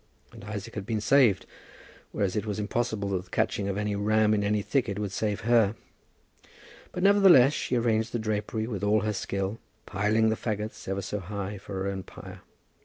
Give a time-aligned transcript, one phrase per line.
[0.31, 1.45] And Isaac had been saved;
[2.11, 5.41] whereas it was impossible that the catching of any ram in any thicket could save
[5.41, 5.75] her.
[6.91, 11.19] But, nevertheless, she arranged the drapery with all her skill, piling the fagots ever so
[11.19, 12.41] high for her own pyre.